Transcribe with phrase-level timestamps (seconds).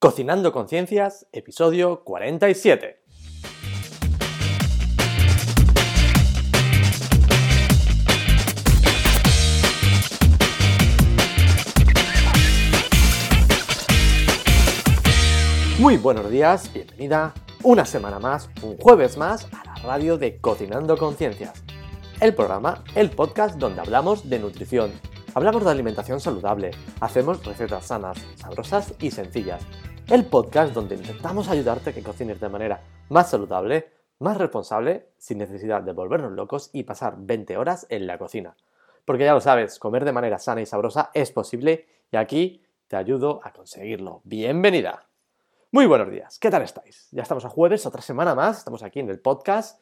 [0.00, 3.02] Cocinando Conciencias, episodio 47.
[15.80, 17.34] Muy buenos días, bienvenida
[17.64, 21.64] una semana más, un jueves más a la radio de Cocinando Conciencias.
[22.20, 24.92] El programa, el podcast donde hablamos de nutrición,
[25.34, 26.70] hablamos de alimentación saludable,
[27.00, 29.66] hacemos recetas sanas, sabrosas y sencillas.
[30.10, 35.36] El podcast donde intentamos ayudarte a que cocines de manera más saludable, más responsable, sin
[35.36, 38.56] necesidad de volvernos locos y pasar 20 horas en la cocina.
[39.04, 42.96] Porque ya lo sabes, comer de manera sana y sabrosa es posible y aquí te
[42.96, 44.22] ayudo a conseguirlo.
[44.24, 45.04] Bienvenida.
[45.72, 47.08] Muy buenos días, ¿qué tal estáis?
[47.10, 49.78] Ya estamos a jueves, otra semana más, estamos aquí en el podcast,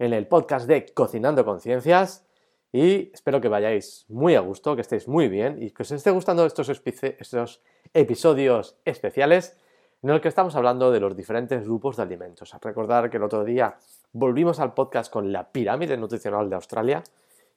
[0.00, 2.26] en el podcast de Cocinando Conciencias
[2.72, 6.10] y espero que vayáis muy a gusto, que estéis muy bien y que os esté
[6.10, 7.62] gustando estos, estos
[7.94, 9.56] episodios especiales
[10.02, 12.54] en los que estamos hablando de los diferentes grupos de alimentos.
[12.60, 13.76] Recordar que el otro día
[14.12, 17.02] volvimos al podcast con la pirámide nutricional de Australia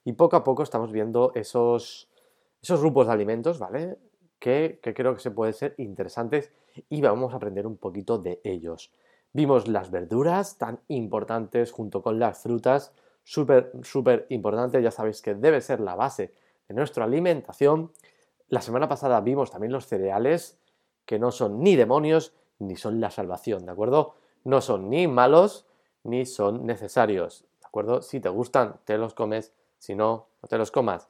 [0.04, 2.08] y poco a poco estamos viendo esos,
[2.60, 3.98] esos grupos de alimentos, ¿vale?
[4.40, 6.50] Que, que creo que se pueden ser interesantes
[6.88, 8.92] y vamos a aprender un poquito de ellos.
[9.32, 15.34] Vimos las verduras tan importantes junto con las frutas, súper, súper importantes, ya sabéis que
[15.34, 16.34] debe ser la base
[16.68, 17.92] de nuestra alimentación.
[18.48, 20.58] La semana pasada vimos también los cereales,
[21.06, 24.14] que no son ni demonios ni son la salvación, ¿de acuerdo?
[24.44, 25.66] No son ni malos
[26.04, 28.02] ni son necesarios, ¿de acuerdo?
[28.02, 31.08] Si te gustan, te los comes, si no, no te los comas.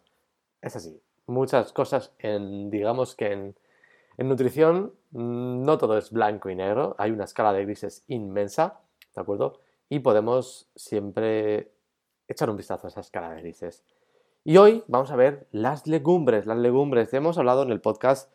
[0.60, 1.00] Es así.
[1.26, 3.54] Muchas cosas en, digamos que en,
[4.18, 8.80] en nutrición mm, no todo es blanco y negro, hay una escala de grises inmensa,
[9.14, 9.60] ¿de acuerdo?
[9.88, 11.70] Y podemos siempre
[12.28, 13.84] echar un vistazo a esa escala de grises.
[14.44, 17.14] Y hoy vamos a ver las legumbres, las legumbres.
[17.14, 18.32] Hemos hablado en el podcast,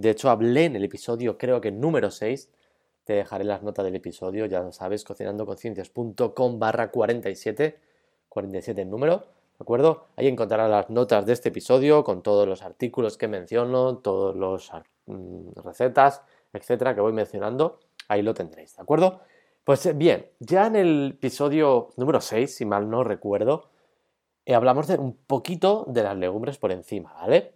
[0.00, 2.50] de hecho hablé en el episodio creo que número 6,
[3.04, 7.78] te dejaré las notas del episodio, ya lo sabes, cocinandoconciencias.com barra 47,
[8.28, 10.06] 47 en número, ¿de acuerdo?
[10.16, 14.70] Ahí encontrarás las notas de este episodio con todos los artículos que menciono, todos los
[15.08, 16.22] Mm, recetas,
[16.52, 19.20] etcétera, que voy mencionando, ahí lo tendréis, ¿de acuerdo?
[19.64, 23.70] Pues eh, bien, ya en el episodio número 6, si mal no recuerdo,
[24.44, 27.54] eh, hablamos de un poquito de las legumbres por encima, ¿vale?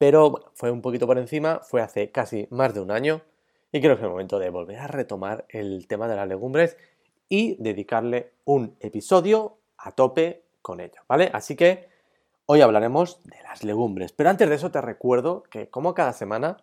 [0.00, 3.20] Pero fue un poquito por encima, fue hace casi más de un año
[3.70, 6.78] y creo que es el momento de volver a retomar el tema de las legumbres
[7.28, 11.30] y dedicarle un episodio a tope con ello, ¿vale?
[11.32, 11.90] Así que
[12.52, 16.56] Hoy hablaremos de las legumbres, pero antes de eso te recuerdo que como cada semana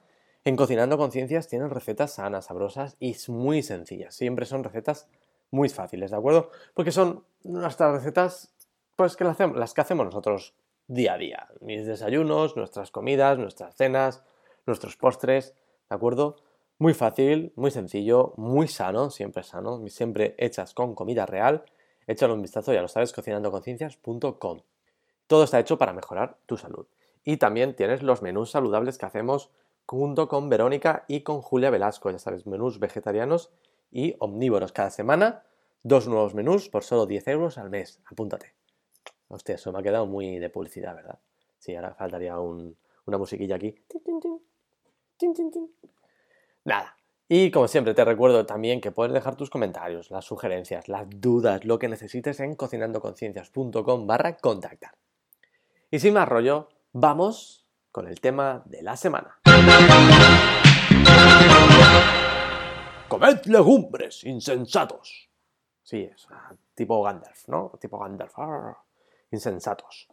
[0.43, 4.13] en Cocinando Conciencias tienen recetas sanas, sabrosas y muy sencillas.
[4.13, 5.07] Siempre son recetas
[5.49, 6.51] muy fáciles, ¿de acuerdo?
[6.73, 8.53] Porque son nuestras recetas
[8.97, 10.55] pues que las, las que hacemos nosotros
[10.87, 11.47] día a día.
[11.61, 14.23] Mis desayunos, nuestras comidas, nuestras cenas,
[14.65, 15.53] nuestros postres,
[15.89, 16.37] ¿de acuerdo?
[16.79, 21.63] Muy fácil, muy sencillo, muy sano, siempre sano, siempre hechas con comida real.
[22.05, 24.61] Échale un vistazo, ya lo sabes, cocinandoconciencias.com.
[25.27, 26.87] Todo está hecho para mejorar tu salud.
[27.23, 29.51] Y también tienes los menús saludables que hacemos
[29.85, 32.11] junto con Verónica y con Julia Velasco.
[32.11, 33.51] Ya sabes, menús vegetarianos
[33.91, 34.71] y omnívoros.
[34.71, 35.43] Cada semana,
[35.83, 38.01] dos nuevos menús por solo 10 euros al mes.
[38.05, 38.56] Apúntate.
[39.29, 41.19] Hostia, eso me ha quedado muy de publicidad, ¿verdad?
[41.59, 43.75] Sí, ahora faltaría una musiquilla aquí.
[46.63, 46.95] Nada.
[47.29, 51.65] Y como siempre, te recuerdo también que puedes dejar tus comentarios, las sugerencias, las dudas,
[51.65, 54.95] lo que necesites en cocinandoconciencias.com barra contactar.
[55.91, 59.39] Y sin más rollo, vamos con el tema de la semana.
[63.09, 65.29] Comed legumbres, insensatos.
[65.83, 66.27] Sí, es
[66.75, 67.71] tipo Gandalf, ¿no?
[67.79, 68.33] Tipo Gandalf.
[69.31, 70.07] Insensatos.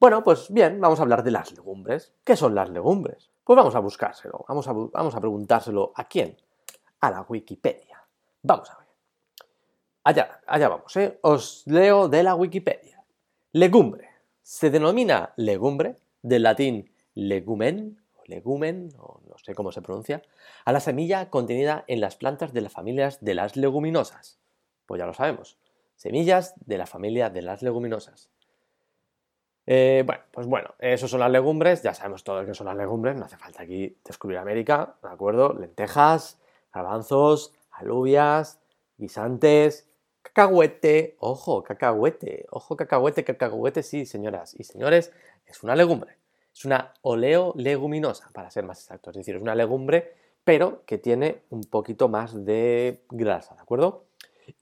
[0.00, 2.12] Bueno, pues bien, vamos a hablar de las legumbres.
[2.24, 3.30] ¿Qué son las legumbres?
[3.44, 4.68] Pues vamos a buscárselo, vamos
[5.14, 6.36] a, preguntárselo a quién.
[7.00, 8.04] A la Wikipedia.
[8.42, 8.86] Vamos a ver.
[10.04, 11.18] Allá, allá vamos, ¿eh?
[11.22, 13.04] Os leo de la Wikipedia.
[13.52, 14.08] Legumbre
[14.48, 20.22] se denomina legumbre, del latín legumen, o legumen, o no sé cómo se pronuncia,
[20.64, 24.40] a la semilla contenida en las plantas de las familias de las leguminosas.
[24.86, 25.58] Pues ya lo sabemos,
[25.96, 28.30] semillas de la familia de las leguminosas.
[29.70, 32.76] Eh, bueno, pues bueno, eso son las legumbres, ya sabemos todo lo que son las
[32.76, 35.52] legumbres, no hace falta aquí descubrir América, ¿de acuerdo?
[35.52, 36.40] Lentejas,
[36.72, 38.60] garbanzos, alubias,
[38.96, 39.86] guisantes,
[40.22, 45.12] Cacahuete, ojo, cacahuete, ojo, cacahuete, cacahuete, sí, señoras y señores,
[45.46, 46.16] es una legumbre.
[46.54, 49.10] Es una oleoleguminosa, para ser más exacto.
[49.10, 54.06] Es decir, es una legumbre, pero que tiene un poquito más de grasa, ¿de acuerdo?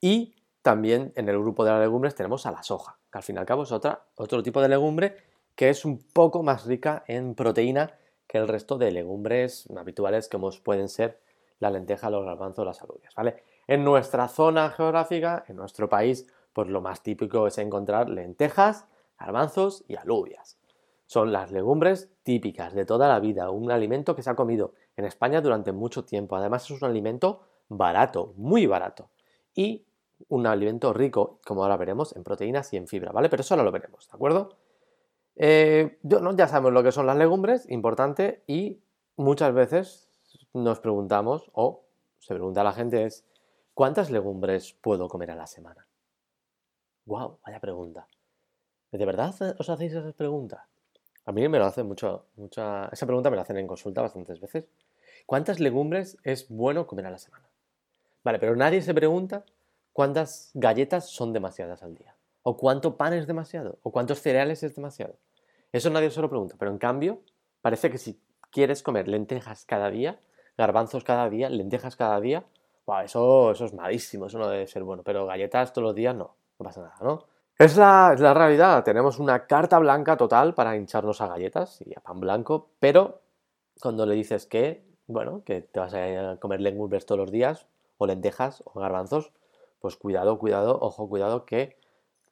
[0.01, 3.39] Y también en el grupo de las legumbres tenemos a la soja, al fin y
[3.39, 5.17] al cabo es otra, otro tipo de legumbre
[5.55, 10.51] que es un poco más rica en proteína que el resto de legumbres habituales como
[10.63, 11.21] pueden ser
[11.59, 13.43] la lenteja, los garbanzos, las alubias, ¿vale?
[13.67, 18.87] En nuestra zona geográfica, en nuestro país, pues lo más típico es encontrar lentejas,
[19.19, 20.59] garbanzos y alubias.
[21.07, 25.07] Son las legumbres típicas de toda la vida, un alimento que se ha comido en
[25.07, 26.37] España durante mucho tiempo.
[26.37, 29.09] Además es un alimento barato, muy barato.
[29.55, 29.87] Y
[30.29, 33.29] un alimento rico, como ahora veremos, en proteínas y en fibra, ¿vale?
[33.29, 34.57] Pero eso ahora lo veremos, ¿de acuerdo?
[35.37, 38.81] Eh, ya sabemos lo que son las legumbres, importante, y
[39.17, 40.09] muchas veces
[40.55, 41.85] nos preguntamos, o
[42.19, 43.25] se pregunta a la gente, es
[43.75, 45.87] ¿cuántas legumbres puedo comer a la semana?
[47.05, 47.39] ¡Wow!
[47.45, 48.09] Vaya pregunta.
[48.91, 50.63] ¿De verdad os hacéis esas preguntas?
[51.27, 52.87] A mí me lo hacen mucho, mucha...
[52.87, 54.69] Esa pregunta me la hacen en consulta bastantes veces.
[55.27, 57.49] ¿Cuántas legumbres es bueno comer a la semana?
[58.23, 59.45] Vale, pero nadie se pregunta
[59.97, 62.15] cuántas galletas son demasiadas al día.
[62.43, 63.79] O cuánto pan es demasiado.
[63.83, 65.17] O cuántos cereales es demasiado.
[65.73, 66.55] Eso nadie se lo pregunta.
[66.59, 67.23] Pero en cambio,
[67.63, 68.21] parece que si
[68.51, 70.21] quieres comer lentejas cada día,
[70.59, 72.45] garbanzos cada día, lentejas cada día,
[73.07, 75.03] eso, eso es malísimo, eso no debe ser bueno.
[75.03, 77.25] Pero galletas todos los días no, no pasa nada, ¿no?
[77.59, 81.95] Es la, es la, realidad, tenemos una carta blanca total para hincharnos a galletas y
[81.97, 83.23] a pan blanco, pero
[83.81, 87.67] cuando le dices que, bueno, que te vas a comer legumbres todos los días,
[87.97, 89.33] o lentejas, o garbanzos,
[89.81, 91.77] pues cuidado, cuidado, ojo, cuidado, que,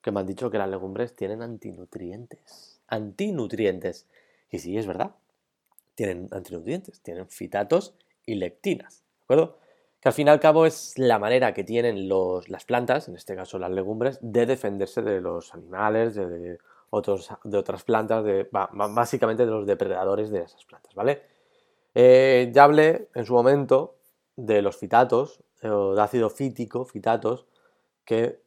[0.02, 2.80] que me han dicho que las legumbres tienen antinutrientes.
[2.88, 4.06] Antinutrientes.
[4.50, 5.14] Y sí, es verdad,
[5.94, 7.94] tienen antinutrientes, tienen fitatos
[8.26, 9.58] y lectinas, ¿de acuerdo?
[10.04, 13.34] que al fin y al cabo es la manera que tienen las plantas, en este
[13.34, 16.58] caso las legumbres, de defenderse de los animales, de,
[16.90, 21.22] otros, de otras plantas, de, básicamente de los depredadores de esas plantas, ¿vale?
[21.94, 23.96] Eh, ya hablé en su momento
[24.36, 27.46] de los fitatos, o de ácido fítico, fitatos,
[28.04, 28.40] que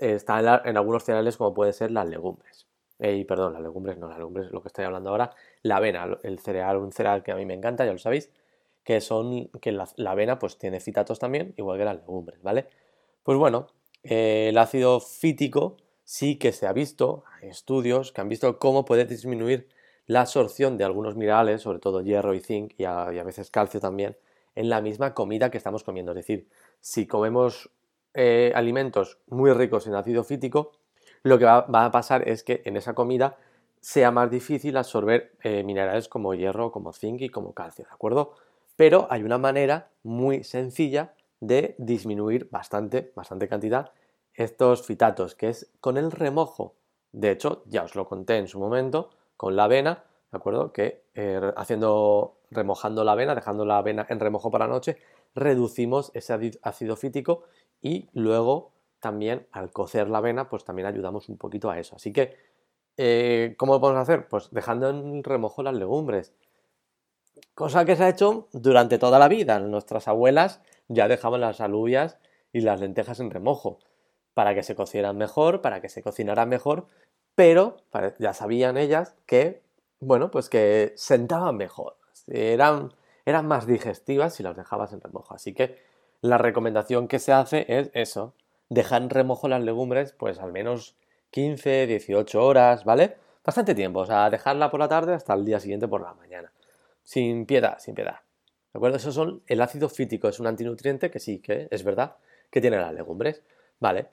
[0.00, 2.66] están en algunos cereales como puede ser las legumbres.
[2.98, 5.30] y perdón, las legumbres no, las legumbres, lo que estoy hablando ahora,
[5.62, 8.30] la avena, el cereal, un cereal que a mí me encanta, ya lo sabéis,
[8.84, 12.66] que son que la, avena pues tiene fitatos también, igual que las legumbres, ¿vale?
[13.22, 13.68] Pues bueno,
[14.02, 18.84] eh, el ácido fítico sí que se ha visto, hay estudios que han visto cómo
[18.84, 19.68] puede disminuir
[20.06, 24.16] la absorción de algunos minerales, sobre todo hierro y zinc y a, veces calcio también,
[24.58, 26.12] en la misma comida que estamos comiendo.
[26.12, 26.48] Es decir,
[26.80, 27.70] si comemos
[28.14, 30.72] eh, alimentos muy ricos en ácido fítico,
[31.22, 33.36] lo que va, a pasar es que en esa comida
[33.80, 38.34] sea más difícil absorber eh, minerales como hierro, como zinc y como calcio, ¿de acuerdo?
[38.78, 43.90] pero hay una manera muy sencilla de disminuir bastante, bastante cantidad
[44.34, 46.76] estos fitatos, que es con el remojo.
[47.10, 50.72] De hecho, ya os lo conté en su momento, con la avena, ¿de acuerdo?
[50.72, 54.98] Que eh, haciendo, remojando la avena, dejando la avena en remojo para la noche,
[55.34, 57.44] reducimos ese ácido fítico
[57.80, 61.96] y luego también al cocer la avena, pues también ayudamos un poquito a eso.
[61.96, 62.36] Así que,
[62.96, 64.28] eh, ¿cómo lo podemos hacer?
[64.28, 66.34] Pues dejando en remojo las legumbres,
[67.54, 69.58] Cosa que se ha hecho durante toda la vida.
[69.58, 72.18] Nuestras abuelas ya dejaban las alubias
[72.52, 73.78] y las lentejas en remojo
[74.34, 76.86] para que se cocieran mejor, para que se cocinaran mejor,
[77.34, 77.78] pero
[78.18, 79.62] ya sabían ellas que,
[80.00, 81.96] bueno, pues que sentaban mejor,
[82.28, 82.92] eran,
[83.26, 85.34] eran más digestivas si las dejabas en remojo.
[85.34, 85.78] Así que
[86.20, 88.34] la recomendación que se hace es eso,
[88.68, 90.96] dejar en remojo las legumbres pues al menos
[91.30, 93.16] 15, 18 horas, ¿vale?
[93.44, 96.52] Bastante tiempo, o sea, dejarla por la tarde hasta el día siguiente por la mañana
[97.08, 98.16] sin piedad, sin piedad.
[98.74, 98.98] ¿De acuerdo?
[98.98, 102.16] Eso son el ácido fítico, es un antinutriente que sí, que es verdad,
[102.50, 103.42] que tiene las legumbres.
[103.80, 104.08] Vale.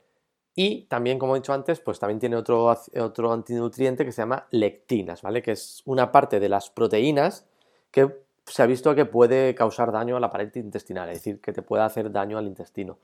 [0.55, 4.47] Y también, como he dicho antes, pues también tiene otro, otro antinutriente que se llama
[4.51, 5.41] lectinas, ¿vale?
[5.41, 7.45] Que es una parte de las proteínas
[7.91, 11.51] que se ha visto que puede causar daño a la pared intestinal, es decir, que
[11.51, 12.99] te puede hacer daño al intestino.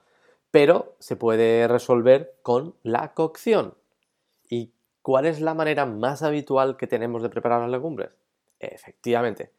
[0.50, 3.74] Pero se puede resolver con la cocción.
[4.48, 8.10] ¿Y cuál es la manera más habitual que tenemos de preparar las legumbres?
[8.60, 9.52] Efectivamente,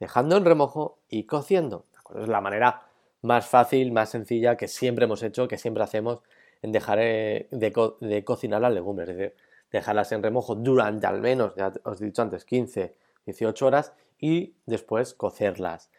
[0.00, 1.86] dejando en remojo y cociendo.
[2.14, 2.82] Es la manera
[3.22, 6.20] más fácil, más sencilla que siempre hemos hecho, que siempre hacemos
[6.62, 9.36] en dejar eh, de, cocinar las legumbres, es decir,
[9.70, 12.94] dejarlas en remojo durante al menos, ya os he dicho antes, 15,
[13.26, 15.90] 18 horas y después cocerlas.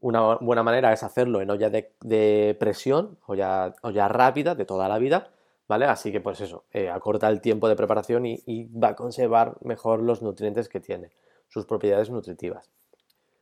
[0.00, 3.74] Una buena manera es hacerlo en olla de, presión, olla,
[4.08, 5.32] rápida de toda la vida,
[5.68, 5.84] ¿vale?
[5.84, 10.00] Así que pues eso, eh, acorta el tiempo de preparación y va a conservar mejor
[10.00, 11.10] los nutrientes que tiene,
[11.48, 12.70] sus propiedades nutritivas.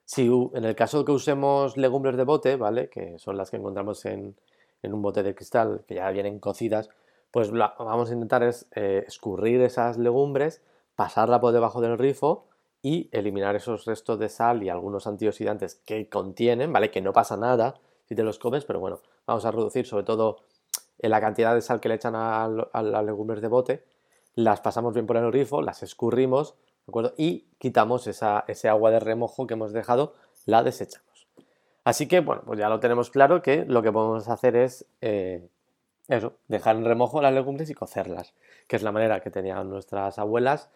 [0.04, 2.88] Si en el caso que usemos legumbres de bote, ¿vale?
[2.88, 4.34] Que son las que encontramos en,
[4.82, 6.90] un bote de cristal, que ya vienen cocidas,
[7.30, 10.62] pues lo vamos a intentar es eh, escurrir esas legumbres,
[10.96, 12.46] pasarla por debajo del rifo
[12.82, 16.90] y eliminar esos restos de sal y algunos antioxidantes que contienen, ¿vale?
[16.90, 17.74] Que no pasa nada
[18.06, 20.38] si te los comes, pero bueno, vamos a reducir sobre todo
[20.98, 23.84] la cantidad de sal que le echan a, las legumbres de bote,
[24.34, 26.54] las pasamos bien por el rifo, las escurrimos,
[27.16, 30.14] y quitamos esa, ese agua de remojo que hemos dejado,
[30.46, 31.07] la desechamos.
[31.88, 35.48] Así que, bueno, pues ya lo tenemos claro que lo que podemos hacer es eh,
[36.06, 38.34] eso, dejar en remojo las legumbres y cocerlas,
[38.66, 40.68] que es la manera que tenían nuestras abuelas,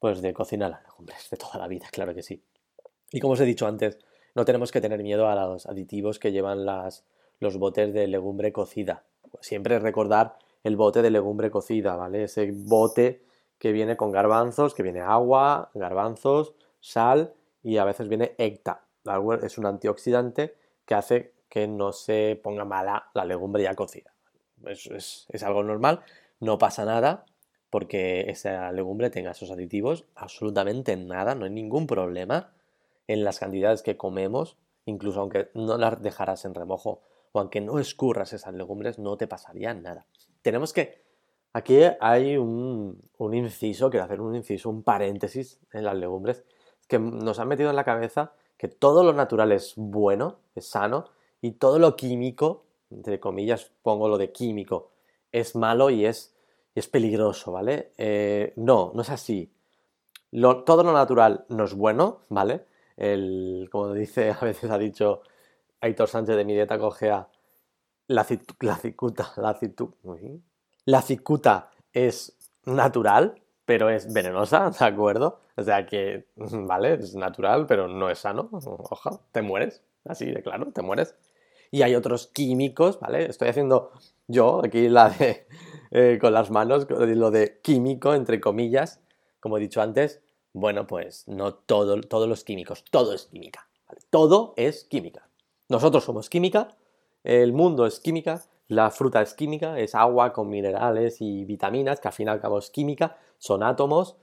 [0.00, 2.42] pues de cocinar las legumbres de toda la vida, claro que sí.
[3.10, 3.98] Y como os he dicho antes,
[4.34, 7.06] no tenemos que tener miedo a los aditivos que llevan las,
[7.40, 9.02] los botes de legumbre cocida.
[9.40, 12.24] Siempre recordar el bote de legumbre cocida, ¿vale?
[12.24, 13.22] Ese bote
[13.58, 17.32] que viene con garbanzos, que viene agua, garbanzos, sal
[17.62, 18.34] y a veces viene
[19.42, 24.14] Es un antioxidante que hace que no se ponga mala la legumbre ya cocida.
[24.66, 26.00] Es algo normal,
[26.40, 27.26] no pasa nada
[27.74, 32.52] porque esa legumbre tenga esos aditivos, absolutamente nada, no hay ningún problema
[33.08, 37.80] en las cantidades que comemos, incluso aunque no las dejaras en remojo o aunque no
[37.80, 40.06] escurras esas legumbres, no te pasaría nada.
[40.42, 41.02] Tenemos que...
[41.52, 46.44] Aquí hay un, inciso, quiero hacer un inciso, un paréntesis en las legumbres,
[46.86, 48.34] que nos han metido en la cabeza
[48.64, 51.04] que todo lo natural es bueno, es sano,
[51.42, 54.92] y todo lo químico, entre comillas pongo lo de químico,
[55.32, 56.34] es malo y es,
[56.74, 57.92] es peligroso, ¿vale?
[57.98, 59.52] Eh, no, no es así.
[60.64, 62.64] todo lo natural no es bueno, ¿vale?
[62.96, 65.20] el, como dice, a veces ha dicho
[65.82, 67.28] Aitor Sánchez de mi dieta cogea,
[68.06, 69.58] la, cicuta, la,
[70.86, 75.40] la cicuta es natural, pero es venenosa, ¿de acuerdo?
[75.56, 78.48] O sea que, vale, es natural, pero no es sano.
[78.52, 81.14] Oja, te mueres, así de claro, te mueres.
[81.70, 83.26] Y hay otros químicos, ¿vale?
[83.26, 83.90] Estoy haciendo
[84.28, 85.46] yo aquí la de,
[85.90, 89.00] eh, con las manos, lo de químico, entre comillas,
[89.40, 93.68] como he dicho antes, bueno, pues no todo, todos los químicos, todo es química.
[94.10, 95.28] Todo es química.
[95.68, 96.76] Nosotros somos química,
[97.24, 102.08] el mundo es química, la fruta es química, es agua con minerales y vitaminas, que
[102.08, 104.16] al fin y al cabo es química, son átomos,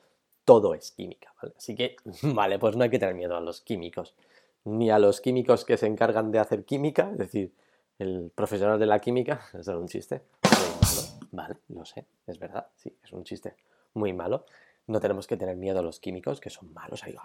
[0.46, 1.34] todo es química.
[1.58, 4.16] Así que, vale, pues no hay que tener miedo a los químicos,
[4.64, 7.54] ni a los químicos que se encargan de hacer química, es decir,
[8.00, 12.68] el profesional de la química, es un chiste muy malo, vale, lo sé, es verdad,
[12.76, 13.56] sí, es un chiste
[13.94, 14.46] muy malo.
[14.88, 17.16] No tenemos que tener miedo a los químicos, que son malos, hay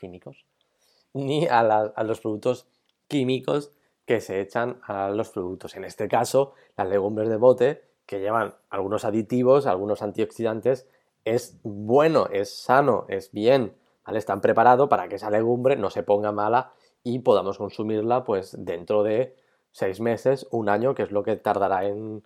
[0.00, 0.44] químicos,
[1.14, 2.66] ni a, los productos
[3.06, 3.72] químicos
[4.04, 5.76] que se echan a los productos.
[5.76, 10.88] En este caso, las legumbres de bote, que llevan algunos aditivos, algunos antioxidantes,
[11.34, 14.18] es bueno, es sano, es bien, ¿vale?
[14.18, 19.02] Están preparados para que esa legumbre no se ponga mala y podamos consumirla pues dentro
[19.02, 19.36] de
[19.70, 22.24] seis meses, un año, que es lo que tardará en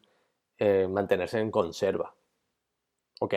[0.58, 2.14] eh, mantenerse en conserva.
[3.20, 3.34] ¿Ok?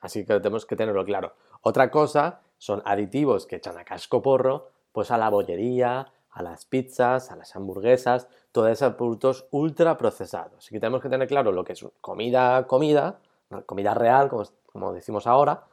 [0.00, 1.34] Así que tenemos que tenerlo claro.
[1.62, 6.66] Otra cosa son aditivos que echan a casco porro, pues a la bollería, a las
[6.66, 10.58] pizzas, a las hamburguesas, todos esos productos ultra procesados.
[10.58, 13.18] Así que tenemos que tener claro lo que es comida, comida,
[13.66, 15.66] comida real, como, como decimos ahora,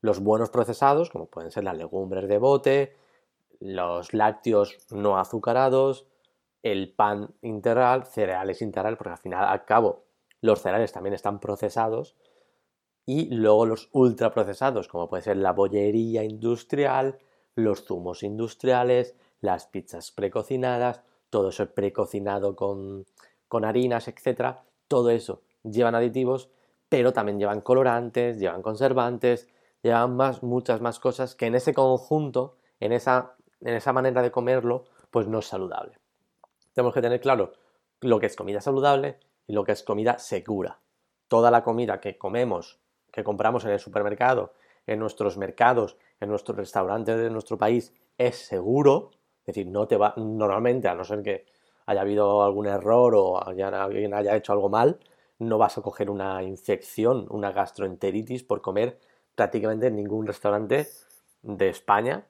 [0.00, 2.96] los buenos procesados, como pueden ser las legumbres de bote,
[3.60, 6.06] los lácteos no azucarados,
[6.62, 10.04] el pan integral, cereales integral, porque al final, al cabo,
[10.40, 12.16] los cereales también están procesados
[13.06, 17.18] y luego los ultraprocesados, como puede ser la bollería industrial,
[17.54, 23.06] los zumos industriales, las pizzas precocinadas, todo eso precocinado con,
[23.48, 24.56] con harinas, etc.
[24.88, 26.50] Todo eso llevan aditivos,
[26.88, 29.48] pero también llevan colorantes, llevan conservantes,
[29.82, 34.30] llevan más, muchas más cosas que en ese conjunto, en esa, en esa manera de
[34.30, 35.98] comerlo, pues no es saludable.
[36.72, 37.52] Tenemos que tener claro
[38.00, 40.78] lo que es comida saludable y lo que es comida segura.
[41.28, 42.78] Toda la comida que comemos
[43.16, 44.52] que compramos en el supermercado,
[44.86, 49.96] en nuestros mercados, en nuestros restaurantes de nuestro país, es seguro, es decir, no te
[49.96, 51.46] va, normalmente, a no ser que
[51.86, 54.98] haya habido algún error o alguien haya hecho algo mal,
[55.38, 58.98] no vas a coger una infección, una gastroenteritis por comer
[59.34, 60.88] prácticamente en ningún restaurante
[61.42, 62.26] de España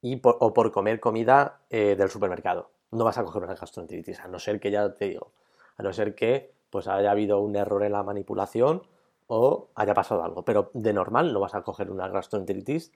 [0.00, 2.70] y o por comer comida eh, del supermercado.
[2.90, 5.32] No vas a coger una gastroenteritis, a no ser que ya te digo,
[5.76, 8.82] a no ser que pues haya habido un error en la manipulación
[9.26, 10.44] o haya pasado algo.
[10.44, 12.92] Pero de normal no vas a coger una gastroenteritis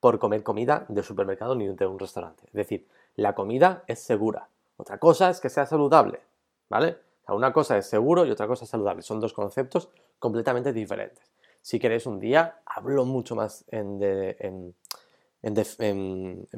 [0.00, 2.44] por comer comida de supermercado ni de un restaurante.
[2.46, 4.48] Es decir, la comida es segura.
[4.76, 6.20] Otra cosa es que sea saludable,
[6.68, 6.98] ¿vale?
[7.34, 9.02] Una cosa es seguro y otra cosa es saludable.
[9.02, 11.30] Son dos conceptos completamente diferentes.
[11.62, 14.74] Si queréis un día, hablo mucho más en,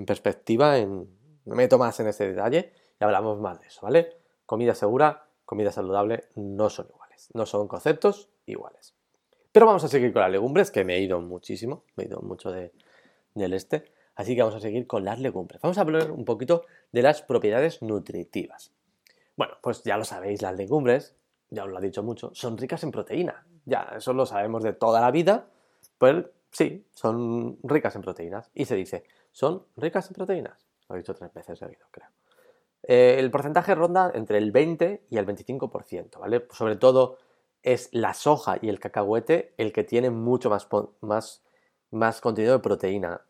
[0.07, 1.07] perspectiva, me
[1.45, 4.17] meto más en ese detalle y hablamos más de eso, ¿vale?
[4.47, 8.95] Comida segura, comida saludable no son iguales, no son conceptos iguales.
[9.53, 12.21] Pero vamos a seguir con las legumbres, que me he ido muchísimo, me he ido
[12.21, 12.73] mucho de,
[13.35, 13.91] del este.
[14.15, 15.61] Así que vamos a seguir con las legumbres.
[15.61, 18.73] Vamos a hablar un poquito de las propiedades nutritivas.
[19.37, 21.17] Bueno, pues ya lo sabéis, las legumbres,
[21.49, 23.47] ya os lo ha dicho mucho, son ricas en proteína.
[23.65, 25.49] Ya, eso lo sabemos de toda la vida.
[25.99, 28.51] Pues sí, son ricas en proteínas.
[28.55, 30.67] Y se dice, ¿son ricas en proteínas?
[30.89, 32.09] Lo he dicho tres veces seguido, creo.
[32.83, 36.47] Eh, el porcentaje ronda entre el 20 y el 25%, ¿vale?
[36.51, 37.19] Sobre todo
[37.63, 40.67] es la soja y el cacahuete el que tiene mucho más,
[41.01, 41.45] más,
[41.91, 43.23] más contenido de proteína.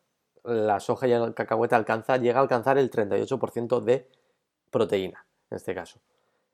[0.44, 4.08] La soja y el cacahuete alcanza, llega a alcanzar el 38% de
[4.70, 6.00] proteína, en este caso.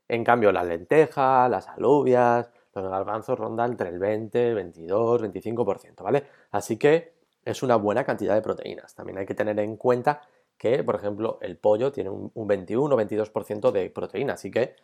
[0.09, 6.25] En cambio, las lentejas, las alubias, los garbanzos rondan entre el 20, 22, 25%, ¿vale?
[6.50, 8.95] Así que es una buena cantidad de proteínas.
[8.95, 10.21] También hay que tener en cuenta
[10.59, 14.75] que, por ejemplo, el pollo tiene un, 21 o 22% de proteína, así que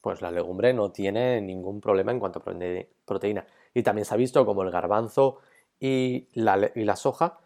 [0.00, 2.42] pues la legumbre no tiene ningún problema en cuanto a
[3.06, 3.46] proteína.
[3.72, 5.38] Y también se ha visto como el garbanzo
[5.80, 7.38] y la, soja,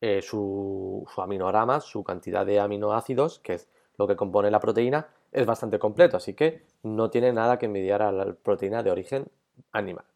[0.00, 3.68] eh, su, su su cantidad de aminoácidos, que es
[3.98, 8.00] lo que compone la proteína, es bastante completo, así que no tiene nada que envidiar
[8.00, 9.28] a la proteína de origen
[9.70, 10.06] animal.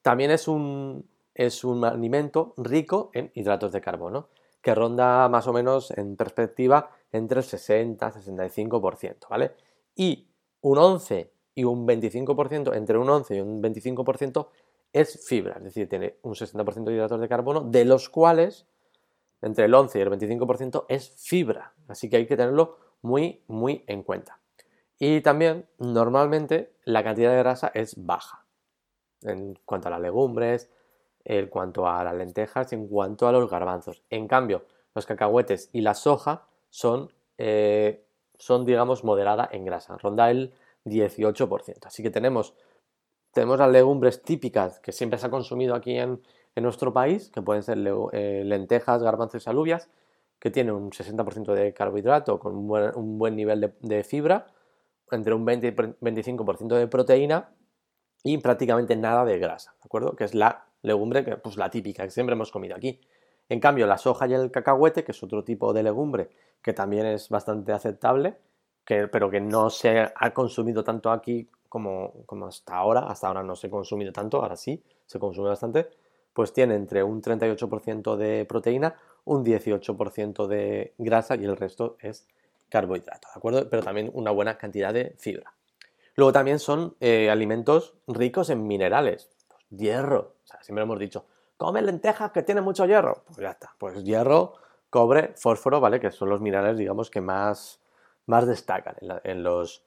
[0.00, 4.28] También es un, es un alimento rico en hidratos de carbono,
[4.62, 9.52] que ronda más o menos en perspectiva entre el 60 y 65%, ¿vale?
[9.94, 10.26] Y
[10.62, 14.48] un 11 y un 25%, entre un 11 y un 25%
[14.94, 18.66] es fibra, es decir, tiene un 60% de hidratos de carbono, de los cuales
[19.42, 23.84] entre el 11 y el 25% es fibra, así que hay que tenerlo muy, muy
[23.86, 24.38] en cuenta.
[24.98, 28.44] Y también, normalmente, la cantidad de grasa es baja
[29.22, 30.70] en cuanto a las legumbres,
[31.24, 34.02] en cuanto a las lentejas en cuanto a los garbanzos.
[34.10, 38.04] En cambio, los cacahuetes y la soja son, eh,
[38.38, 40.52] son digamos, moderada en grasa, ronda el
[40.84, 41.86] 18%.
[41.86, 42.54] Así que tenemos,
[43.32, 46.20] tenemos las legumbres típicas que siempre se ha consumido aquí en,
[46.56, 47.78] nuestro país, que pueden ser
[48.12, 49.88] eh, lentejas, garbanzos y alubias,
[50.42, 54.48] que tienen un 60% de carbohidrato con un buen, nivel de, fibra,
[55.12, 57.54] entre un 20 y 25% de proteína
[58.24, 60.16] y prácticamente nada de grasa, ¿de acuerdo?
[60.16, 63.00] Que es la legumbre, que, pues la típica que siempre hemos comido aquí.
[63.48, 66.30] En cambio, la soja y el cacahuete, que es otro tipo de legumbre
[66.60, 68.36] que también es bastante aceptable,
[68.84, 73.44] que, pero que no se ha consumido tanto aquí como, como hasta ahora, hasta ahora
[73.44, 75.88] no se ha consumido tanto, ahora sí, se consume bastante,
[76.32, 82.26] pues tiene entre un 38% de proteína, un 18% de grasa y el resto es
[82.68, 83.68] carbohidrato, ¿de acuerdo?
[83.68, 85.54] Pero también una buena cantidad de fibra.
[86.14, 92.32] Luego también son eh, alimentos ricos en minerales, pues hierro, siempre hemos dicho, come lentejas
[92.32, 94.54] que tienen mucho hierro, pues ya está, pues hierro,
[94.90, 96.00] cobre, fósforo, ¿vale?
[96.00, 97.80] Que son los minerales, digamos, que más,
[98.26, 99.84] más destacan en, los,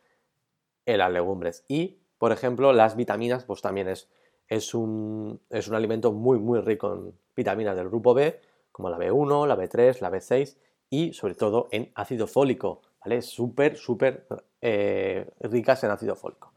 [0.85, 1.63] en las legumbres.
[1.67, 4.09] Y, por ejemplo, las vitaminas, pues también es,
[4.47, 8.39] es, un, es un alimento muy, muy rico en vitaminas del grupo B,
[8.75, 10.57] como la B1, la B3, la B6
[10.89, 13.21] y sobre todo en ácido fólico, ¿vale?
[13.21, 14.27] Súper, súper
[14.59, 16.51] eh, ricas en ácido fólico.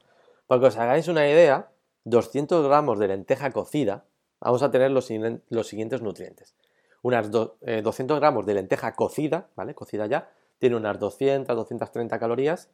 [0.48, 1.70] Para que os hagáis una idea,
[2.06, 4.04] 200 gramos de lenteja cocida,
[4.40, 6.56] vamos a tener los, siguientes nutrientes.
[7.02, 9.76] Unas 200 eh, gramos de lenteja cocida, ¿vale?
[9.76, 10.28] Cocida ya,
[10.58, 12.68] tiene unas 200, 230 calorías,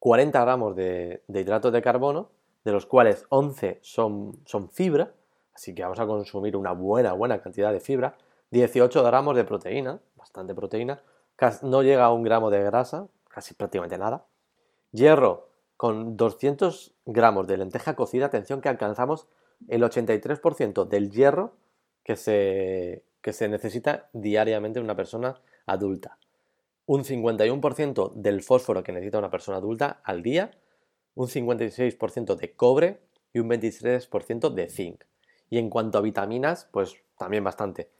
[0.00, 2.28] 40 gramos de, hidratos de carbono,
[2.62, 5.14] de los cuales 11 son, son fibra,
[5.54, 8.18] así que vamos a consumir una buena, buena cantidad de fibra,
[8.52, 11.02] 18 gramos de proteína, bastante proteína,
[11.62, 14.26] no llega a un gramo de grasa, casi prácticamente nada.
[14.92, 19.26] Hierro, con 200 gramos de lenteja cocida, atención que alcanzamos
[19.68, 21.56] el 83% del hierro
[22.04, 26.18] que se, que se necesita diariamente en una persona adulta.
[26.84, 30.50] Un 51% del fósforo que necesita una persona adulta al día,
[31.14, 33.00] un 56% de cobre
[33.32, 35.04] y un 23% de zinc.
[35.48, 37.90] Y en cuanto a vitaminas, pues también bastante.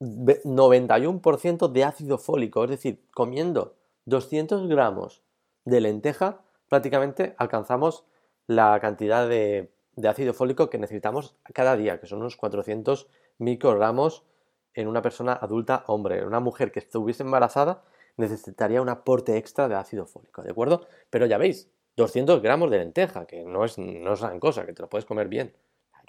[0.00, 5.22] 91% de ácido fólico, es decir, comiendo 200 gramos
[5.64, 8.04] de lenteja, prácticamente alcanzamos
[8.46, 9.70] la cantidad de,
[10.08, 13.08] ácido fólico que necesitamos cada día, que son unos 400
[13.38, 14.24] microgramos
[14.72, 16.24] en una persona adulta hombre.
[16.24, 17.82] Una mujer que estuviese embarazada
[18.16, 20.86] necesitaría un aporte extra de ácido fólico, ¿de acuerdo?
[21.10, 24.72] Pero ya veis, 200 gramos de lenteja, que no es, no es gran cosa, que
[24.72, 25.54] te lo puedes comer bien.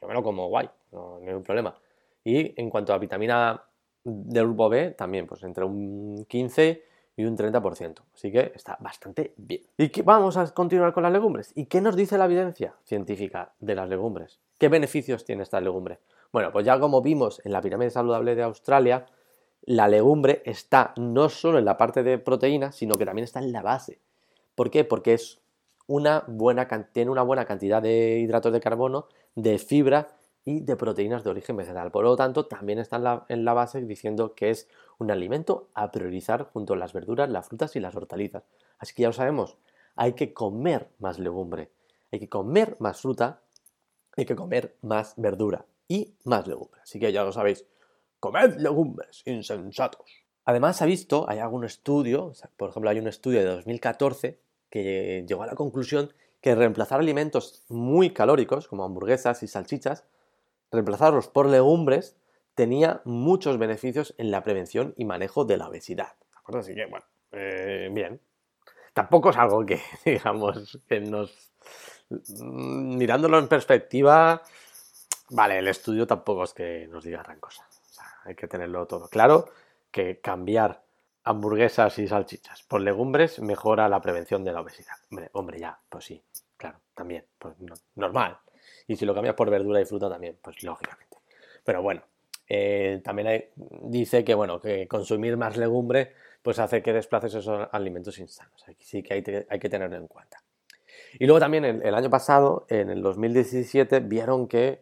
[0.01, 1.75] Yo me lo como guay, no, no hay un problema.
[2.23, 3.63] Y en cuanto a vitamina
[4.03, 6.83] del grupo B también, pues entre un 15
[7.17, 8.01] y un 30%.
[8.13, 9.61] Así que está bastante bien.
[9.77, 11.51] Y vamos a continuar con las legumbres.
[11.55, 14.39] ¿Y qué nos dice la evidencia científica de las legumbres?
[14.57, 15.99] ¿Qué beneficios tiene esta legumbre?
[16.31, 19.05] Bueno, pues ya como vimos en la pirámide saludable de Australia,
[19.63, 23.51] la legumbre está no solo en la parte de proteína, sino que también está en
[23.51, 23.99] la base.
[24.55, 24.83] ¿Por qué?
[24.83, 25.39] Porque es
[25.87, 30.07] una buena, tiene una buena cantidad de hidratos de carbono, de fibra
[30.45, 31.91] y de proteínas de origen vegetal.
[31.91, 36.45] Por lo tanto, también está en la, base diciendo que es un alimento a priorizar
[36.51, 38.43] junto a las verduras, las frutas y las hortalizas.
[38.79, 39.57] Así que ya lo sabemos,
[39.95, 41.69] hay que comer más legumbre,
[42.11, 43.41] hay que comer más fruta,
[44.17, 46.81] hay que comer más verdura y más legumbre.
[46.81, 47.65] Así que ya lo sabéis,
[48.19, 50.05] comed legumbres, insensatos.
[50.45, 54.39] Además, se ha visto, hay algún estudio, por ejemplo, hay un estudio de 2014
[54.71, 60.03] que llegó a la conclusión que reemplazar alimentos muy calóricos, como hamburguesas y salchichas,
[60.71, 62.17] reemplazarlos por legumbres,
[62.55, 66.13] tenía muchos beneficios en la prevención y manejo de la obesidad.
[66.31, 66.59] ¿De acuerdo?
[66.61, 68.21] Así que, bueno, eh, bien.
[68.93, 71.51] Tampoco es algo que, digamos, que nos...
[72.09, 74.41] Mm, mirándolo en perspectiva,
[75.29, 77.65] vale, el estudio tampoco es que nos diga gran cosa.
[77.69, 79.45] O sea, hay que tenerlo todo claro,
[79.91, 80.83] que cambiar
[81.23, 84.95] hamburguesas y salchichas por legumbres mejora la prevención de la obesidad.
[85.09, 86.23] Hombre, hombre, ya, pues sí,
[86.57, 87.55] claro, también, pues
[87.95, 88.39] normal.
[88.91, 91.17] Y si lo cambias por verdura y fruta también, pues lógicamente.
[91.63, 92.01] Pero bueno,
[92.49, 93.45] eh, también
[93.83, 98.61] dice que bueno, que consumir más legumbre pues hace que desplaces esos alimentos insanos.
[98.67, 100.43] Aquí sí que hay, que tenerlo en cuenta.
[101.17, 104.81] Y luego también el, año pasado, en el 2017, vieron que,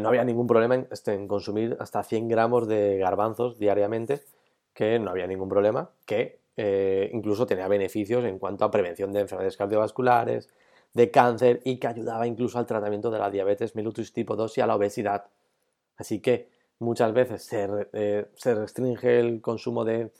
[0.00, 4.22] no había ningún problema en, este, consumir hasta 100 gramos de garbanzos diariamente
[4.72, 9.20] que no había ningún problema, que eh, incluso tenía beneficios en cuanto a prevención de
[9.20, 10.48] enfermedades cardiovasculares,
[10.92, 14.60] de cáncer y que ayudaba incluso al tratamiento de la diabetes mellitus tipo 2 y
[14.60, 15.26] a la obesidad.
[15.96, 16.48] Así que
[16.78, 20.10] muchas veces se, eh, se restringe el consumo de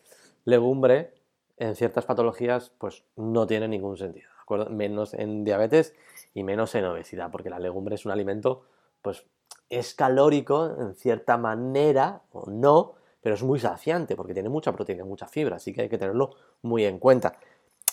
[0.44, 1.12] legumbre
[1.56, 4.28] en ciertas patologías, pues no tiene ningún sentido,
[4.68, 5.94] Menos en diabetes
[6.34, 8.62] y menos en obesidad, porque la legumbre es un alimento,
[9.00, 9.24] pues
[9.68, 15.04] es calórico en cierta manera o no, pero es muy saciante porque tiene mucha proteína,
[15.04, 16.30] mucha fibra, así que hay que tenerlo
[16.62, 17.38] muy en cuenta.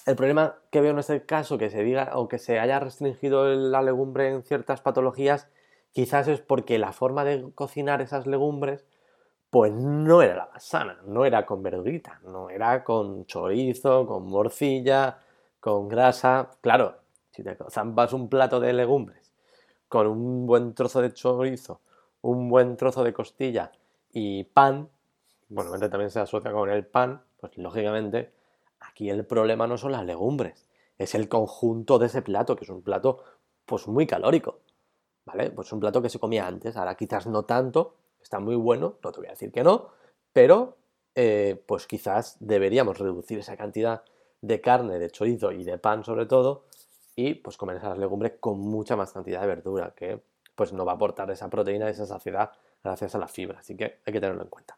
[0.08, 3.46] El problema que veo en este caso, que se diga o que se haya restringido
[3.54, 5.50] la legumbre en ciertas patologías,
[5.92, 8.86] quizás es porque la forma de cocinar esas legumbres,
[9.50, 14.30] pues no era la más sana, no era con verdurita, no era con chorizo, con
[14.30, 15.20] morcilla,
[15.60, 16.52] con grasa.
[16.62, 17.00] Claro,
[17.32, 19.34] si te zampas un plato de legumbres
[19.90, 21.82] con un buen trozo de chorizo,
[22.22, 23.74] un buen trozo de costilla
[24.14, 24.90] y pan,
[25.50, 28.37] bueno, también se asocia con el pan, pues lógicamente
[28.80, 32.70] aquí el problema no son las legumbres, es el conjunto de ese plato, que es
[32.70, 33.24] un plato
[33.66, 34.60] pues muy calórico,
[35.26, 35.52] ¿vale?
[35.52, 39.12] Pues un plato que se comía antes, ahora quizás no tanto, está muy bueno, no
[39.12, 39.90] te voy a decir que no,
[40.34, 40.78] pero
[41.16, 44.04] eh, pues quizás deberíamos reducir esa cantidad
[44.42, 46.66] de carne, de chorizo y de pan sobre todo,
[47.16, 50.22] y pues comer esas legumbres con mucha más cantidad de verdura, que
[50.56, 52.52] pues no va a aportar esa proteína, esa saciedad
[52.84, 54.78] gracias a la fibra, así que hay que tenerlo en cuenta.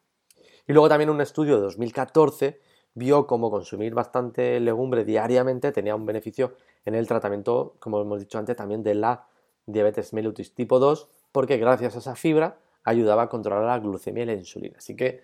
[0.67, 2.59] Y luego también un estudio de 2014
[2.99, 6.53] vio cómo consumir bastante legumbre diariamente tenía un beneficio
[6.85, 9.25] en el tratamiento, como hemos dicho antes, también de la
[9.65, 14.25] diabetes mellitus tipo 2, porque gracias a esa fibra ayudaba a controlar la glucemia y
[14.27, 14.77] la insulina.
[14.77, 15.21] Así que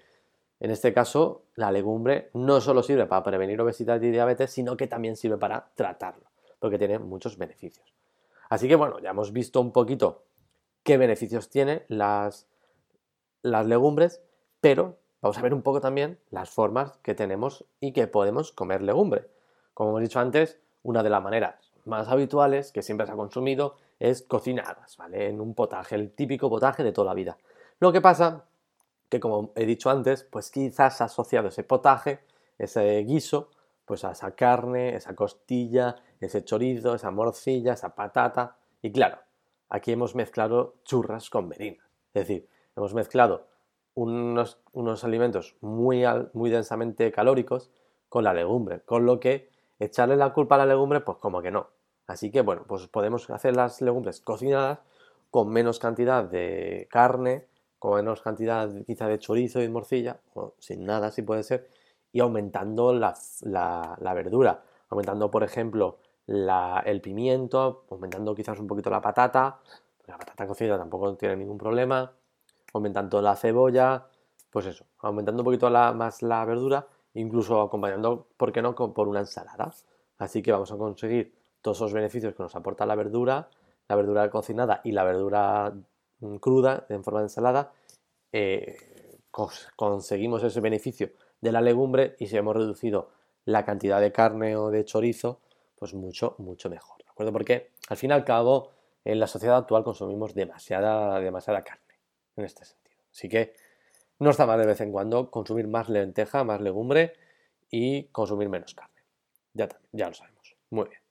[0.59, 4.87] en este caso, la legumbre no solo sirve para prevenir obesidad y diabetes, sino que
[4.87, 7.93] también sirve para tratarlo, porque tiene muchos beneficios.
[8.49, 10.23] Así que bueno, ya hemos visto un poquito
[10.83, 12.47] qué beneficios tienen las,
[13.41, 14.21] las legumbres,
[14.61, 18.81] pero vamos a ver un poco también las formas que tenemos y que podemos comer
[18.81, 19.27] legumbre.
[19.73, 23.77] Como hemos dicho antes, una de las maneras más habituales que siempre se ha consumido
[23.99, 25.27] es cocinadas, ¿vale?
[25.27, 27.37] En un potaje, el típico potaje de toda la vida.
[27.79, 28.45] Lo que pasa
[29.09, 32.19] que, como he dicho antes, pues quizás asociado ese potaje,
[32.57, 33.49] ese guiso,
[33.85, 38.57] pues a esa carne, esa costilla, ese chorizo, esa morcilla, esa patata.
[38.81, 39.19] Y claro,
[39.69, 41.85] aquí hemos mezclado churras con merinas.
[42.13, 43.47] Es decir, hemos mezclado
[43.95, 46.03] unos, unos alimentos muy,
[46.33, 47.71] muy densamente calóricos
[48.09, 51.51] con la legumbre, con lo que echarle la culpa a la legumbre, pues como que
[51.51, 51.69] no.
[52.07, 54.79] Así que bueno, pues podemos hacer las legumbres cocinadas
[55.31, 57.47] con menos cantidad de carne,
[57.79, 61.67] con menos cantidad quizá de chorizo y morcilla, o sin nada si puede ser,
[62.11, 63.13] y aumentando la,
[64.13, 69.59] verdura, aumentando por ejemplo el pimiento, aumentando quizás un poquito la patata,
[70.05, 72.13] la patata cocida tampoco tiene ningún problema,
[72.73, 74.07] aumentando la cebolla,
[74.49, 79.21] pues eso, aumentando un poquito más la verdura, incluso acompañando, ¿por qué no?, por una
[79.21, 79.71] ensalada.
[80.17, 83.49] Así que vamos a conseguir todos esos beneficios que nos aporta la verdura,
[83.87, 85.73] la verdura cocinada y la verdura
[86.19, 87.71] mm, cruda en forma de ensalada,
[88.31, 88.77] eh,
[89.75, 93.09] conseguimos ese beneficio de la legumbre y si hemos reducido
[93.45, 95.41] la cantidad de carne o de chorizo,
[95.75, 97.03] pues mucho, mucho mejor.
[97.03, 97.31] ¿De acuerdo?
[97.31, 98.71] Porque al fin y al cabo,
[99.03, 101.84] en la sociedad actual consumimos demasiada, demasiada carne
[102.35, 102.97] en este sentido.
[103.11, 103.53] Así que
[104.19, 107.13] no está mal de vez en cuando consumir más lenteja, más legumbre
[107.69, 109.01] y consumir menos carne.
[109.53, 110.55] Ya, ya lo sabemos.
[110.69, 111.01] Muy bien.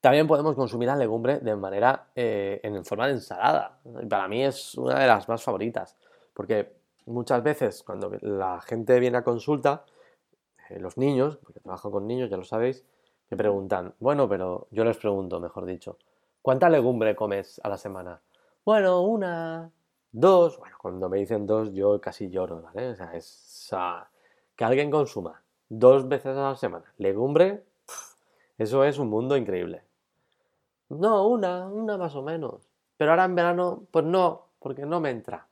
[0.00, 3.80] También podemos consumir la legumbre de manera eh, en forma de ensalada.
[4.08, 5.96] Para mí es una de las más favoritas,
[6.34, 6.74] porque
[7.06, 9.84] muchas veces cuando la gente viene a consulta,
[10.68, 12.84] eh, los niños, porque trabajo con niños, ya lo sabéis,
[13.30, 15.96] me preguntan, bueno, pero yo les pregunto, mejor dicho,
[16.42, 18.20] ¿cuánta legumbre comes a la semana?
[18.64, 19.70] Bueno, una,
[20.14, 22.90] dos, bueno, cuando me dicen dos yo casi lloro, ¿vale?
[22.90, 23.68] O sea, es,
[24.54, 27.64] que alguien consuma dos veces a la semana legumbre,
[28.56, 29.82] eso es un mundo increíble.
[30.88, 32.68] No, una, una más o menos.
[32.96, 35.48] Pero ahora en verano, pues no, porque no me entra.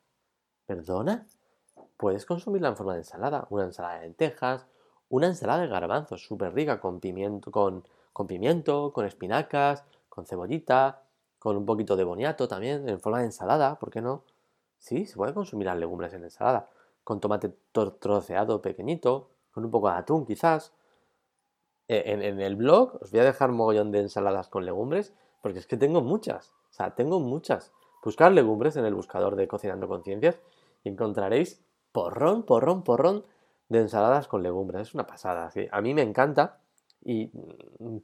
[0.64, 1.26] ¿Perdona?
[1.96, 4.66] Puedes consumirla en forma de ensalada, una ensalada de lentejas,
[5.08, 11.02] una ensalada de garbanzos súper rica con pimiento, con, con pimiento, con espinacas, con cebollita,
[11.40, 14.22] con un poquito de boniato también, en forma de ensalada, ¿por qué no?
[14.82, 16.68] Sí, se puede consumir las legumbres en ensalada,
[17.04, 20.74] con tomate troceado pequeñito, con un poco de atún quizás.
[21.86, 25.60] E, en, el blog os voy a dejar un mogollón de ensaladas con legumbres, porque
[25.60, 27.72] es que tengo muchas, o sea, tengo muchas.
[28.02, 30.40] Buscar legumbres en el buscador de Cocinando Conciencias
[30.82, 33.24] y encontraréis porrón, porrón, porrón
[33.68, 34.88] de ensaladas con legumbres.
[34.88, 36.58] Es una pasada, A mí me encanta
[37.04, 37.30] y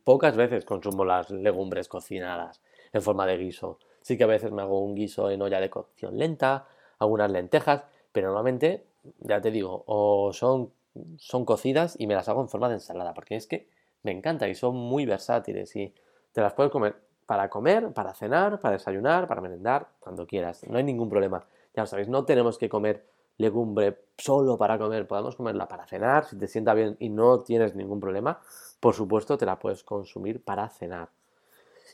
[0.04, 2.62] pocas veces consumo las legumbres cocinadas
[2.92, 3.80] en forma de guiso.
[4.09, 6.66] Sí que a veces me hago un guiso en olla de cocción lenta,
[6.99, 8.87] algunas lentejas, pero normalmente,
[9.21, 10.73] ya te digo, o son,
[11.18, 13.68] son cocidas y me las hago en forma de ensalada, porque es que
[14.05, 15.92] me encanta y son muy versátiles y
[16.33, 20.66] te las puedes comer para comer, para cenar, para desayunar, para merendar, cuando quieras.
[20.66, 21.44] No hay ningún problema.
[21.75, 23.05] Ya lo sabéis, no tenemos que comer
[23.37, 27.75] legumbre solo para comer, podemos comerla para cenar, si te sienta bien y no tienes
[27.75, 28.40] ningún problema,
[28.81, 31.11] por supuesto te la puedes consumir para cenar.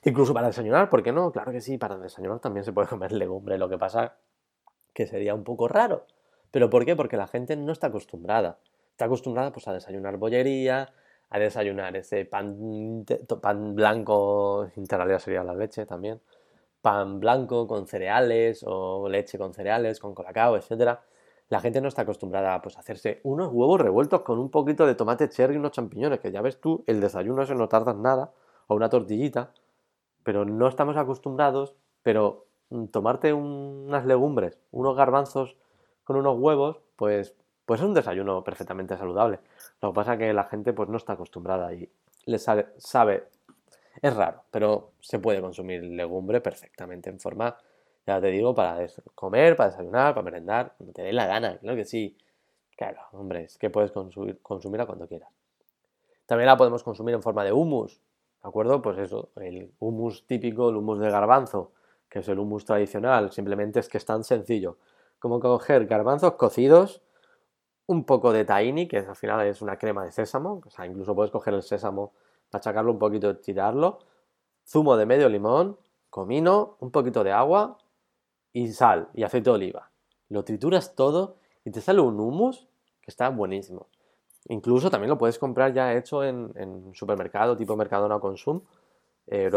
[0.06, 1.32] Incluso para desayunar, ¿por qué no?
[1.32, 4.16] Claro que sí, para desayunar también se puede comer legumbre, lo que pasa
[4.92, 6.06] que sería un poco raro.
[6.50, 6.94] ¿Pero por qué?
[6.94, 8.58] Porque la gente no está acostumbrada.
[8.90, 10.92] Está acostumbrada pues a desayunar bollería,
[11.30, 13.04] a desayunar ese pan,
[13.40, 16.20] pan blanco, integral sería la leche también,
[16.80, 21.00] pan blanco con cereales o leche con cereales, con colacao, etc.
[21.48, 24.94] La gente no está acostumbrada pues, a hacerse unos huevos revueltos con un poquito de
[24.94, 28.32] tomate cherry y unos champiñones, que ya ves tú, el desayuno eso no tardas nada,
[28.68, 29.50] o una tortillita,
[30.24, 35.56] pero no estamos acostumbrados, pero mm, tomarte unas legumbres, unos garbanzos
[36.02, 37.34] con unos huevos, pues,
[37.64, 39.40] pues es un desayuno perfectamente saludable.
[39.80, 41.88] Lo que pasa es que la gente pues no está acostumbrada y
[42.26, 43.28] le sabe, sabe,
[44.02, 47.56] es raro, pero se puede consumir legumbre perfectamente en forma,
[48.06, 51.84] ya te digo, para comer, para desayunar, para merendar, te dé la gana, claro que
[51.84, 52.16] sí.
[52.76, 55.30] Claro, hombre, es que puedes consumir, consumirla cuando quieras.
[56.26, 58.00] También la podemos consumir en forma de humus,
[58.44, 58.82] ¿De acuerdo?
[58.82, 61.72] Pues eso, el humus típico, el humus de garbanzo,
[62.10, 64.76] que es el humus tradicional, simplemente es que es tan sencillo
[65.18, 67.00] como coger garbanzos cocidos,
[67.86, 71.14] un poco de tahini, que al final es una crema de sésamo, o sea, incluso
[71.14, 72.12] puedes coger el sésamo,
[72.52, 74.00] machacarlo un poquito tirarlo,
[74.66, 75.78] zumo de medio limón,
[76.10, 77.78] comino, un poquito de agua
[78.52, 79.90] y sal y aceite de oliva.
[80.28, 82.68] Lo trituras todo y te sale un humus
[83.00, 83.86] que está buenísimo.
[84.48, 88.60] Incluso también lo puedes comprar ya hecho en, supermercado, tipo Mercadona Consum,
[89.26, 89.50] eh,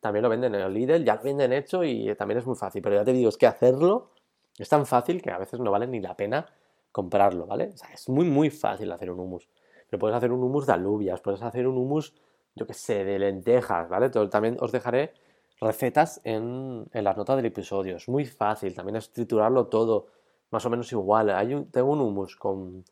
[0.00, 2.82] también lo venden en el Lidl, ya lo venden hecho y también es muy fácil.
[2.82, 4.10] Pero ya te digo, es que hacerlo
[4.58, 6.46] es tan fácil que a veces no vale ni la pena
[6.92, 7.70] comprarlo, ¿vale?
[7.74, 9.48] O sea, es muy, muy fácil hacer un hummus.
[9.88, 12.14] Pero puedes hacer un hummus de alubias, puedes hacer un hummus,
[12.54, 14.10] yo qué sé, de lentejas, ¿vale?
[14.10, 15.12] También os dejaré
[15.60, 17.96] recetas en, en, las notas del episodio.
[17.96, 20.06] Es muy fácil, también es triturarlo todo,
[20.50, 21.30] más o menos igual.
[21.30, 22.84] Hay tengo un hummus con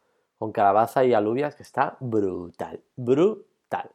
[0.42, 3.92] con calabaza y alubias que está brutal, brutal.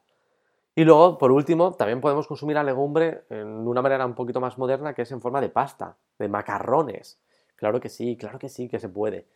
[0.74, 4.58] Y luego, por último, también podemos consumir la legumbre en una manera un poquito más
[4.58, 7.20] moderna que es en forma de pasta, de macarrones.
[7.58, 9.28] Claro que sí, claro que sí, que se puede.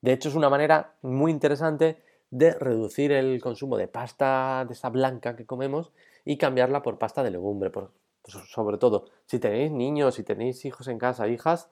[0.00, 4.88] De hecho, es una manera muy interesante de reducir el consumo de pasta de esa
[4.88, 5.92] blanca que comemos
[6.24, 7.68] y cambiarla por pasta de legumbre.
[7.68, 7.90] Por,
[8.24, 11.68] sobre todo, si tenéis niños, si tenéis hijos en casa, hijas,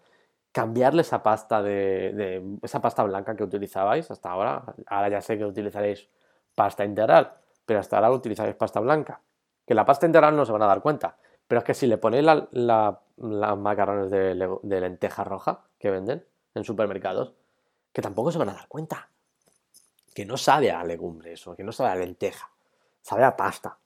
[0.55, 4.63] cambiarle esa pasta de, esa pasta blanca que utilizabais hasta ahora.
[4.87, 6.09] Ahora ya sé que utilizaréis
[6.55, 7.35] pasta integral,
[7.67, 9.21] pero hasta ahora utilizaréis pasta blanca.
[9.67, 11.17] Que la pasta integral no se van a dar cuenta,
[11.49, 17.35] pero es que si le ponéis las macarrones de, lenteja roja que venden en supermercados,
[17.93, 19.09] que tampoco se van a dar cuenta.
[20.15, 22.49] Que no sabe a legumbre eso, que no sabe a lenteja,
[23.03, 23.79] sabe a pasta.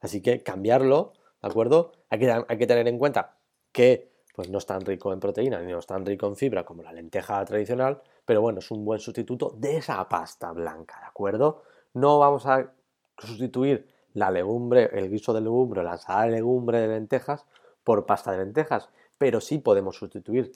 [0.00, 1.92] Así que cambiarlo, ¿de acuerdo?
[2.08, 3.36] Hay que, hay que tener en cuenta
[3.72, 6.64] que pues no es tan rico en proteína ni no es tan rico en fibra
[6.64, 11.06] como la lenteja tradicional, pero bueno, es un buen sustituto de esa pasta blanca, ¿de
[11.06, 11.62] acuerdo?
[11.92, 12.72] No vamos a
[13.16, 17.46] sustituir la legumbre, el guiso de legumbre, la ensalada de legumbre de lentejas
[17.84, 20.50] por pasta de lentejas, pero sí podemos sustituir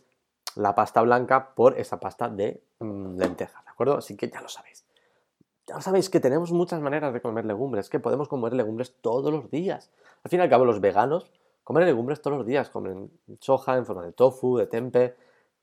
[0.57, 3.99] la pasta blanca por esa pasta de mm, lentejas, ¿de acuerdo?
[3.99, 4.85] Así que ya lo sabéis.
[5.69, 9.51] Ya sabéis que tenemos muchas maneras de comer legumbres, que podemos comer legumbres todos los
[9.51, 9.91] días.
[10.25, 11.31] Al fin y al cabo, los veganos
[11.69, 15.17] Comen legumbres todos los días, comen soja en forma de tofu, de tempe,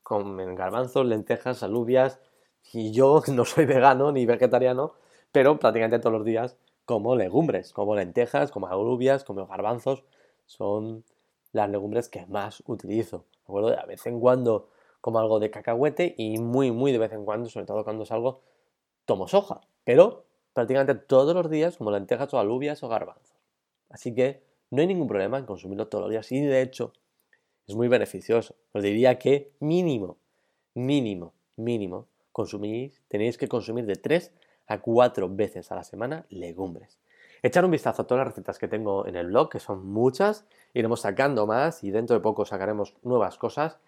[0.04, 2.20] comen garbanzos, lentejas, alubias.
[2.74, 4.94] Y yo no soy vegano ni vegetariano,
[5.32, 10.04] pero prácticamente todos los días como legumbres, como lentejas, como alubias, como garbanzos.
[10.46, 11.04] Son
[11.54, 13.26] las legumbres que más utilizo.
[13.48, 14.70] ¿de De vez en cuando
[15.02, 18.42] como algo de cacahuete y muy, muy de vez en cuando, sobre todo cuando salgo,
[19.06, 19.62] tomo soja.
[19.84, 23.40] pero prácticamente todos los días como lentejas o alubias o garbanzos.
[23.90, 26.94] Así que no hay ningún problema en consumirlo todos los días y de hecho
[27.68, 28.56] es muy beneficioso.
[28.74, 30.18] Os diría que mínimo,
[30.74, 34.34] mínimo, mínimo, consumís, tenéis que consumir de 3
[34.68, 37.00] a 4 veces a la semana legumbres.
[37.42, 40.46] Echar un vistazo a todas las recetas que tengo en el blog, que son muchas,
[40.74, 43.80] iremos sacando más y dentro de poco sacaremos nuevas cosas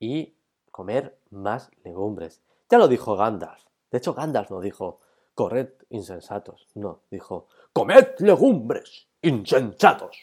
[0.00, 0.34] y
[0.70, 2.42] comer más legumbres.
[2.68, 3.64] Ya lo dijo Gandalf.
[3.90, 5.00] De hecho, Gandalf no dijo,
[5.34, 6.68] corred insensatos.
[6.74, 10.16] No, dijo, comed legumbres insensatos.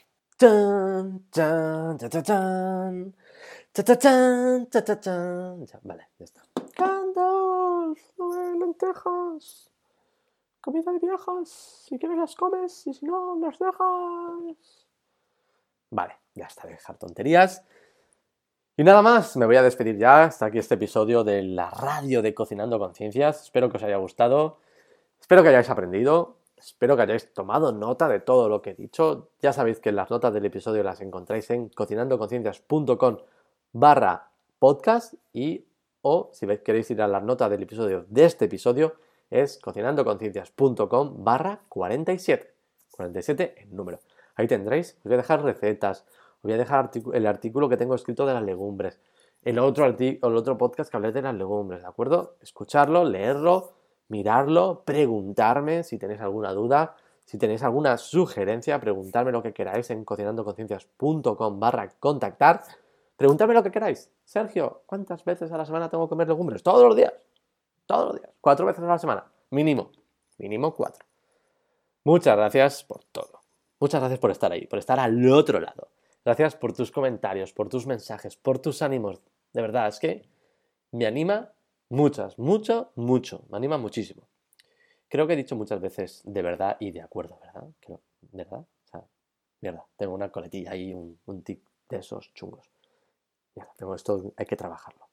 [5.84, 6.42] Vale, ya está.
[6.80, 7.94] No
[8.60, 9.70] lentejas.
[10.62, 11.50] Comida de viejas.
[11.86, 14.88] Si quieres las comes y si no, las dejas.
[15.92, 17.64] Vale, ya está, dejar tonterías.
[18.76, 20.24] Y nada más, me voy a despedir ya.
[20.24, 23.44] Hasta aquí este episodio de la radio de Cocinando Conciencias.
[23.44, 24.58] Espero que os haya gustado.
[25.20, 26.40] Espero que hayáis aprendido.
[26.64, 29.32] Espero que hayáis tomado nota de todo lo que he dicho.
[29.42, 33.18] Ya sabéis que las notas del episodio las encontráis en cocinandoconciencias.com
[33.74, 35.66] barra podcast y
[36.04, 38.94] o si queréis ir a las notas del episodio de este episodio
[39.30, 42.54] es cocinandoconciencias.com barra 47.
[42.92, 44.00] 47 en número.
[44.36, 46.06] Ahí tendréis, os voy a dejar recetas,
[46.44, 49.02] voy a dejar el artículo que tengo escrito de las legumbres.
[49.44, 52.38] El otro, el otro podcast que hablé de las legumbres, ¿de acuerdo?
[52.42, 53.74] Escucharlo, leerlo,
[54.08, 60.04] mirarlo, preguntarme si tenéis alguna duda, si tenéis alguna sugerencia, preguntarme lo que queráis en
[60.04, 62.64] cocinandoconciencias.com barra contactar.
[63.16, 64.12] Preguntarme lo que queráis.
[64.26, 66.64] Sergio, ¿cuántas veces a la semana tengo que comer legumbres?
[66.64, 67.14] Todos los días.
[67.86, 68.34] Todos los días.
[68.42, 69.32] Cuatro veces a la semana.
[69.52, 69.92] Mínimo.
[70.38, 71.06] Mínimo cuatro.
[72.04, 73.42] Muchas gracias por todo.
[73.80, 75.90] Muchas gracias por estar ahí, por estar al otro lado.
[76.26, 79.22] Gracias por tus comentarios, por tus mensajes, por tus ánimos.
[79.54, 80.28] De verdad, es que
[80.92, 81.54] me anima
[81.90, 83.46] muchas, mucho, mucho.
[83.50, 84.28] Me anima muchísimo.
[85.08, 87.70] Creo que he dicho muchas veces de verdad y de acuerdo, ¿verdad?
[87.80, 88.60] Creo, ¿Verdad?
[88.60, 92.72] O sea, tengo una coletilla ahí, un, tic de esos chungos.
[93.56, 95.08] Mierda, tengo esto, hay que trabajarlo.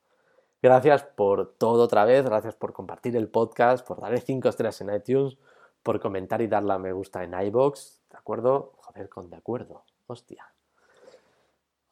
[0.63, 4.95] Gracias por todo otra vez, gracias por compartir el podcast, por darle 5 estrellas en
[4.95, 5.37] iTunes,
[5.83, 8.73] por comentar y darle a me gusta en iBox, ¿de acuerdo?
[8.79, 10.51] Joder, con de acuerdo, hostia.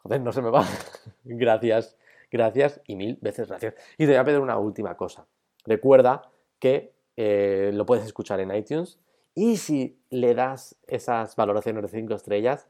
[0.02, 0.64] Joder, no se me va.
[1.24, 1.96] gracias,
[2.30, 3.74] gracias y mil veces gracias.
[3.96, 5.26] Y te voy a pedir una última cosa.
[5.64, 6.22] Recuerda
[6.58, 8.98] que eh, lo puedes escuchar en iTunes
[9.34, 12.68] y si le das esas valoraciones de 5 estrellas,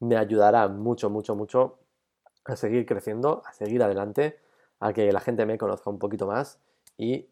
[0.00, 1.78] me ayudará mucho, mucho, mucho
[2.44, 4.38] a seguir creciendo, a seguir adelante,
[4.80, 6.60] a que la gente me conozca un poquito más
[6.96, 7.28] y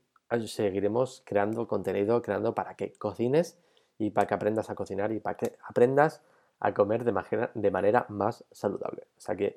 [0.47, 3.59] seguiremos creando contenido, creando para que cocines
[3.99, 6.23] y para que aprendas a cocinar y para que aprendas
[6.61, 9.07] a comer de, manera más saludable.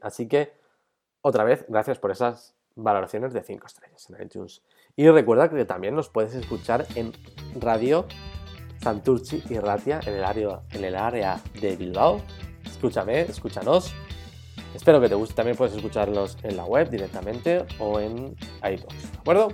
[0.02, 0.54] así que,
[1.28, 4.62] otra vez, gracias por esas valoraciones de 5 estrellas en iTunes.
[4.96, 7.14] Y recuerda que también nos puedes escuchar en
[7.60, 8.06] Radio
[8.80, 12.22] Santurci y Ratia en el área, en el área de Bilbao.
[12.64, 13.92] Escúchame, escúchanos.
[14.76, 15.34] Espero que te guste.
[15.34, 19.12] También puedes escucharlos en la web directamente o en iTunes.
[19.12, 19.48] ¿De acuerdo?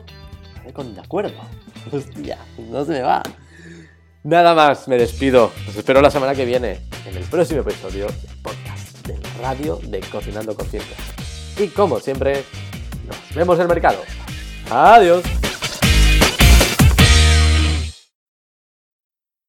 [0.74, 1.40] Con de acuerdo.
[1.94, 2.38] Hostia,
[2.70, 3.24] no se me va.
[4.24, 5.54] Nada más, me despido.
[5.70, 9.78] Os espero la semana que viene en el próximo episodio del podcast de la radio
[9.78, 10.98] de Cocinando Conciencia.
[11.58, 12.44] Y como siempre,
[13.08, 14.00] nos vemos en el mercado.
[14.70, 15.24] Adiós.